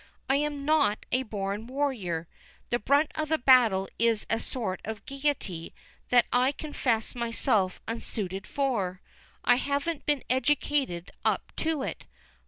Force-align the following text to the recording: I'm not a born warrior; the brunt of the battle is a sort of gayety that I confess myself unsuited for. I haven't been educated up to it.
I'm 0.27 0.65
not 0.65 1.05
a 1.11 1.21
born 1.21 1.67
warrior; 1.67 2.27
the 2.71 2.79
brunt 2.79 3.11
of 3.13 3.29
the 3.29 3.37
battle 3.37 3.87
is 3.99 4.25
a 4.31 4.39
sort 4.39 4.81
of 4.83 5.05
gayety 5.05 5.75
that 6.09 6.25
I 6.33 6.53
confess 6.53 7.13
myself 7.13 7.79
unsuited 7.87 8.47
for. 8.47 8.99
I 9.43 9.57
haven't 9.57 10.07
been 10.07 10.23
educated 10.27 11.11
up 11.23 11.55
to 11.57 11.83
it. 11.83 12.07